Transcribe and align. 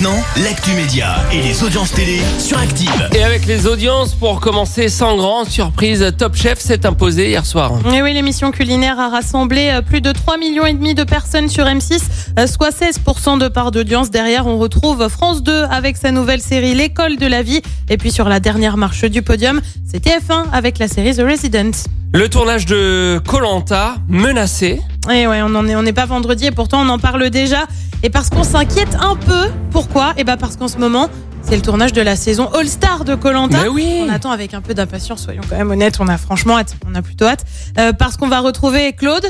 Maintenant, 0.00 0.24
l'actu 0.42 0.72
média 0.72 1.18
et 1.32 1.40
les 1.40 1.62
audiences 1.62 1.92
télé 1.92 2.20
sur 2.40 2.58
Active. 2.58 3.08
Et 3.14 3.22
avec 3.22 3.46
les 3.46 3.68
audiences, 3.68 4.14
pour 4.14 4.40
commencer, 4.40 4.88
sans 4.88 5.16
grande 5.16 5.48
surprise, 5.48 6.12
Top 6.18 6.34
Chef 6.34 6.58
s'est 6.58 6.84
imposé 6.84 7.28
hier 7.28 7.46
soir. 7.46 7.70
Et 7.94 8.02
oui, 8.02 8.12
l'émission 8.12 8.50
culinaire 8.50 8.98
a 8.98 9.08
rassemblé 9.08 9.70
euh, 9.70 9.82
plus 9.82 10.00
de 10.00 10.10
3 10.10 10.36
millions 10.36 10.66
et 10.66 10.72
demi 10.72 10.94
de 10.94 11.04
personnes 11.04 11.48
sur 11.48 11.64
M6, 11.66 12.00
euh, 12.40 12.48
soit 12.48 12.70
16% 12.70 13.38
de 13.38 13.46
part 13.46 13.70
d'audience. 13.70 14.10
Derrière, 14.10 14.48
on 14.48 14.58
retrouve 14.58 15.08
France 15.08 15.44
2 15.44 15.64
avec 15.70 15.96
sa 15.96 16.10
nouvelle 16.10 16.40
série 16.40 16.74
L'école 16.74 17.16
de 17.16 17.26
la 17.26 17.42
vie. 17.42 17.62
Et 17.88 17.96
puis 17.96 18.10
sur 18.10 18.28
la 18.28 18.40
dernière 18.40 18.76
marche 18.76 19.04
du 19.04 19.22
podium, 19.22 19.60
c'est 19.86 20.04
TF1 20.04 20.46
avec 20.52 20.80
la 20.80 20.88
série 20.88 21.14
The 21.14 21.22
Resident. 21.22 21.70
Le 22.12 22.28
tournage 22.28 22.66
de 22.66 23.20
Colanta 23.24 23.96
menacé. 24.08 24.80
Et 25.12 25.26
ouais, 25.28 25.42
on 25.42 25.54
en 25.54 25.68
est, 25.68 25.76
on 25.76 25.82
n'est 25.82 25.92
pas 25.92 26.06
vendredi 26.06 26.46
et 26.46 26.50
pourtant 26.50 26.80
on 26.82 26.88
en 26.88 26.98
parle 26.98 27.30
déjà. 27.30 27.66
Et 28.04 28.10
parce 28.10 28.28
qu'on 28.28 28.44
s'inquiète 28.44 28.98
un 29.00 29.16
peu. 29.16 29.50
Pourquoi? 29.70 30.12
Et 30.18 30.24
bah 30.24 30.36
parce 30.36 30.56
qu'en 30.56 30.68
ce 30.68 30.76
moment, 30.76 31.08
c'est 31.40 31.56
le 31.56 31.62
tournage 31.62 31.94
de 31.94 32.02
la 32.02 32.16
saison 32.16 32.50
All 32.52 32.68
Star 32.68 33.02
de 33.06 33.14
Colanta. 33.14 33.70
Oui. 33.70 34.04
On 34.06 34.10
attend 34.12 34.30
avec 34.30 34.52
un 34.52 34.60
peu 34.60 34.74
d'impatience, 34.74 35.22
soyons 35.22 35.40
quand 35.48 35.56
même 35.56 35.70
honnêtes. 35.70 35.96
On 36.00 36.08
a 36.08 36.18
franchement 36.18 36.58
hâte. 36.58 36.76
On 36.86 36.94
a 36.94 37.00
plutôt 37.00 37.24
hâte. 37.24 37.46
Euh, 37.78 37.94
parce 37.94 38.18
qu'on 38.18 38.28
va 38.28 38.40
retrouver 38.40 38.92
Claude, 38.92 39.24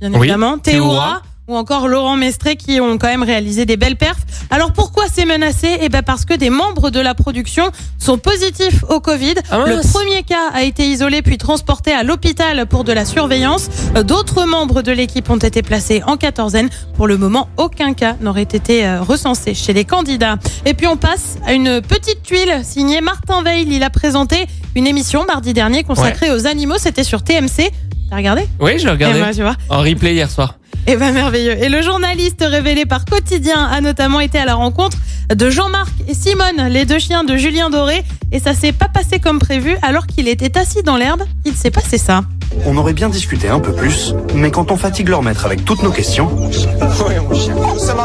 bien 0.00 0.10
Oui. 0.12 0.16
évidemment, 0.20 0.56
Théoura. 0.56 1.20
Ou 1.46 1.56
encore 1.56 1.88
Laurent 1.88 2.16
Mestré 2.16 2.56
qui 2.56 2.80
ont 2.80 2.96
quand 2.96 3.08
même 3.08 3.22
réalisé 3.22 3.66
des 3.66 3.76
belles 3.76 3.96
perfs. 3.96 4.24
Alors 4.50 4.72
pourquoi 4.72 5.04
c'est 5.12 5.26
menacé? 5.26 5.76
Eh 5.82 5.90
ben 5.90 6.00
parce 6.02 6.24
que 6.24 6.32
des 6.32 6.48
membres 6.48 6.88
de 6.88 7.00
la 7.00 7.14
production 7.14 7.70
sont 7.98 8.16
positifs 8.16 8.82
au 8.88 8.98
Covid. 9.00 9.34
Ah 9.50 9.58
le 9.66 9.80
premier 9.92 10.22
cas 10.22 10.48
a 10.54 10.62
été 10.62 10.86
isolé 10.88 11.20
puis 11.20 11.36
transporté 11.36 11.92
à 11.92 12.02
l'hôpital 12.02 12.64
pour 12.64 12.82
de 12.82 12.92
la 12.94 13.04
surveillance. 13.04 13.68
Euh, 13.94 14.02
D'autres 14.02 14.44
membres 14.46 14.80
de 14.80 14.90
l'équipe 14.90 15.28
ont 15.28 15.36
été 15.36 15.60
placés 15.60 16.02
en 16.06 16.16
quatorzaine. 16.16 16.70
Pour 16.96 17.06
le 17.06 17.18
moment, 17.18 17.50
aucun 17.58 17.92
cas 17.92 18.16
n'aurait 18.22 18.42
été 18.44 18.86
euh, 18.86 19.02
recensé 19.02 19.52
chez 19.52 19.74
les 19.74 19.84
candidats. 19.84 20.36
Et 20.64 20.72
puis 20.72 20.86
on 20.86 20.96
passe 20.96 21.36
à 21.46 21.52
une 21.52 21.82
petite 21.82 22.22
tuile 22.22 22.62
signée 22.62 23.02
Martin 23.02 23.42
Veil. 23.42 23.66
Il 23.70 23.82
a 23.82 23.90
présenté 23.90 24.46
une 24.76 24.86
émission 24.86 25.26
mardi 25.26 25.52
dernier 25.52 25.84
consacrée 25.84 26.30
aux 26.30 26.46
animaux. 26.46 26.76
C'était 26.78 27.04
sur 27.04 27.22
TMC. 27.22 27.70
T'as 28.08 28.16
regardé? 28.16 28.46
Oui, 28.60 28.78
j'ai 28.78 28.88
regardé 28.88 29.18
Eh 29.18 29.22
ben, 29.22 29.32
tu 29.34 29.42
vois. 29.42 29.56
en 29.68 29.80
replay 29.82 30.14
hier 30.14 30.30
soir. 30.30 30.54
Eh 30.86 30.96
ben 30.96 31.14
merveilleux. 31.14 31.62
Et 31.62 31.70
le 31.70 31.80
journaliste 31.80 32.44
révélé 32.46 32.84
par 32.84 33.06
Quotidien 33.06 33.64
a 33.64 33.80
notamment 33.80 34.20
été 34.20 34.38
à 34.38 34.44
la 34.44 34.54
rencontre 34.54 34.98
de 35.34 35.48
Jean-Marc 35.48 35.92
et 36.06 36.14
Simone, 36.14 36.68
les 36.68 36.84
deux 36.84 36.98
chiens 36.98 37.24
de 37.24 37.38
Julien 37.38 37.70
Doré. 37.70 38.04
Et 38.32 38.38
ça 38.38 38.52
s'est 38.52 38.72
pas 38.72 38.88
passé 38.88 39.18
comme 39.18 39.38
prévu. 39.38 39.76
Alors 39.80 40.06
qu'il 40.06 40.28
était 40.28 40.58
assis 40.58 40.82
dans 40.82 40.98
l'herbe, 40.98 41.22
il 41.46 41.54
s'est 41.54 41.70
passé 41.70 41.96
ça. 41.96 42.22
On 42.66 42.76
aurait 42.76 42.92
bien 42.92 43.08
discuté 43.08 43.48
un 43.48 43.60
peu 43.60 43.72
plus, 43.72 44.14
mais 44.34 44.50
quand 44.50 44.70
on 44.70 44.76
fatigue 44.76 45.08
leur 45.08 45.22
maître 45.22 45.44
avec 45.44 45.64
toutes 45.64 45.82
nos 45.82 45.90
questions, 45.90 46.30
Oui, 46.36 47.14
mon 47.28 47.34
chien. 47.34 47.54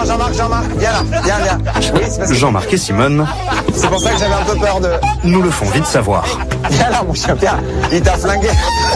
Jean-Marc, 0.05 0.33
Jean-Marc, 0.35 0.65
viens 0.77 0.91
là, 0.91 1.03
viens, 1.23 1.37
viens. 1.43 1.57
Oui, 1.93 2.01
c'est 2.09 2.17
parce 2.19 2.31
que- 2.31 2.35
Jean-Marc 2.37 2.73
et 2.73 2.77
Simone 2.77 3.25
c'est 3.73 3.87
pour 3.87 3.99
ça 3.99 4.11
que 4.11 4.19
j'avais 4.19 4.33
un 4.33 4.43
peu 4.43 4.55
peur 4.59 4.81
de. 4.81 4.89
nous 5.23 5.41
le 5.41 5.49
font 5.51 5.65
vite 5.69 5.85
savoir. 5.85 6.25
Viens 6.71 6.89
là, 6.89 7.03
mon 7.07 7.13
chien, 7.13 7.35
viens. 7.39 7.59
Il 7.93 8.01
t'a 8.01 8.17
flingué. 8.17 8.49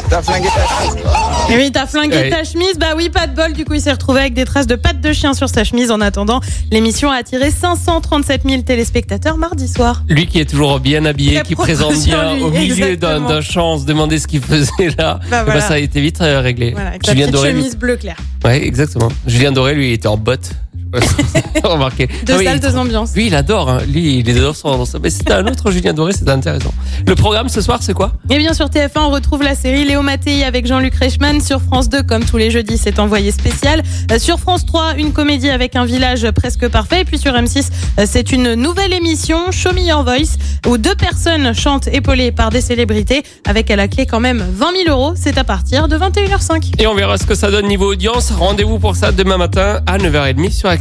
T'as 0.10 0.22
flingué 0.22 0.48
ta 0.48 1.54
Et 1.54 1.58
oui, 1.58 1.72
t'as 1.72 1.86
flingué 1.86 2.30
ta 2.30 2.44
chemise. 2.44 2.78
Bah 2.78 2.88
oui, 2.98 3.10
pas 3.10 3.28
de 3.28 3.36
bol. 3.36 3.54
Du 3.54 3.66
coup, 3.66 3.74
il 3.76 3.82
s'est 3.82 3.92
retrouvé 3.92 4.20
avec 4.22 4.34
des 4.34 4.46
traces 4.46 4.68
de 4.68 4.76
pattes 4.76 5.00
de 5.00 5.14
chien 5.14 5.34
sur 5.34 5.48
sa 5.48 5.64
chemise. 5.64 5.90
En 5.92 6.02
attendant, 6.02 6.40
l'émission 6.72 7.10
a 7.12 7.16
attiré 7.16 7.50
537 7.52 8.42
000 8.48 8.62
téléspectateurs 8.64 9.38
mardi 9.38 9.68
soir. 9.68 10.04
Lui 10.10 10.28
qui 10.28 10.40
est 10.40 10.50
toujours 10.50 10.80
bien 10.80 11.06
habillé, 11.06 11.36
Très 11.36 11.44
qui 11.44 11.56
présente 11.56 11.96
bien 12.04 12.34
lui, 12.36 12.44
au 12.44 12.50
milieu 12.50 12.98
d'un 12.98 13.42
champ, 13.42 13.74
on 13.74 13.78
se 13.80 13.86
demandait 13.86 14.18
ce 14.20 14.28
qu'il 14.28 14.42
faisait 14.42 14.90
là. 14.98 15.20
Bah, 15.34 15.46
Eh 15.48 15.52
ben, 15.54 15.62
ça 15.62 15.74
a 15.74 15.78
été 15.80 16.00
vite 16.02 16.22
euh, 16.22 16.40
réglé. 16.42 16.72
Voilà, 16.72 16.90
avec 16.90 17.06
Julien 17.06 17.22
petite 17.28 17.34
Doré, 17.34 17.52
lui- 17.54 17.60
chemise 17.62 17.76
bleu 17.78 17.96
clair. 17.98 18.16
Ouais, 18.46 18.66
exactement. 18.66 19.10
Julien 19.26 19.52
Doré, 19.52 19.74
lui, 19.76 19.90
il 19.90 19.94
était 19.94 20.08
en 20.08 20.18
botte. 20.18 20.52
Remarquez. 21.64 22.08
Deux 22.26 22.38
oui, 22.38 22.46
salles, 22.46 22.60
deux 22.60 22.76
ambiances. 22.76 23.16
Lui, 23.16 23.28
il 23.28 23.36
adore. 23.36 23.70
Hein. 23.70 23.80
Lui, 23.88 24.20
il 24.20 24.38
adore 24.38 24.56
son 24.56 24.86
ça. 24.86 25.00
Mais 25.02 25.10
c'était 25.10 25.34
un 25.34 25.46
autre 25.48 25.72
Julien 25.72 25.94
Doré, 25.94 26.14
c'était 26.14 26.32
intéressant. 26.32 26.74
Le 27.08 27.16
programme 27.16 27.50
ce 27.50 27.62
soir, 27.62 27.80
c'est 27.82 27.94
quoi? 27.94 28.14
Et 28.30 28.38
bien 28.38 28.54
sur 28.54 28.68
TF1, 28.68 29.00
on 29.00 29.10
retrouve 29.10 29.44
la 29.44 29.56
série 29.56 29.86
Léo 29.86 30.02
Mattei 30.02 30.44
avec 30.44 30.68
Jean-Luc 30.68 30.96
Reichmann. 30.96 31.42
Sur 31.42 31.62
France 31.62 31.90
2, 31.90 32.04
comme 32.04 32.26
tous 32.26 32.38
les 32.38 32.52
jeudis, 32.52 32.78
c'est 32.78 33.00
envoyé 33.00 33.32
spécial. 33.32 33.84
Euh, 34.12 34.20
Sur 34.20 34.40
France 34.40 34.66
3, 34.66 34.96
une 34.98 35.14
comédie 35.14 35.50
avec 35.50 35.76
un 35.76 35.86
village 35.86 36.30
presque 36.32 36.68
parfait. 36.68 37.02
Et 37.02 37.06
puis 37.06 37.18
sur 37.18 37.34
M6, 37.34 37.70
euh, 38.00 38.06
c'est 38.08 38.32
une 38.32 38.54
nouvelle 38.56 38.94
émission, 38.94 39.52
Show 39.52 39.74
Me 39.74 39.82
Your 39.82 40.04
Voice, 40.04 40.38
où 40.68 40.78
deux 40.78 40.96
personnes 40.96 41.54
chantent 41.54 41.88
épaulées 41.88 42.32
par 42.32 42.50
des 42.50 42.62
célébrités, 42.62 43.24
avec 43.48 43.70
à 43.72 43.76
la 43.76 43.88
clé 43.88 44.06
quand 44.06 44.20
même 44.20 44.44
20 44.54 44.68
000 44.86 44.98
euros. 44.98 45.14
C'est 45.16 45.38
à 45.38 45.44
partir 45.44 45.88
de 45.88 45.98
21h05. 45.98 46.82
Et 46.82 46.88
on 46.88 46.96
verra 46.96 47.18
ce 47.18 47.26
que 47.26 47.36
ça 47.36 47.52
donne 47.52 47.68
niveau 47.68 47.92
audience. 47.92 48.32
Rendez-vous 48.32 48.80
pour 48.80 48.96
ça 48.96 49.12
demain 49.12 49.38
matin 49.38 49.82
à 49.86 49.98
9h30 49.98 50.52
sur 50.52 50.70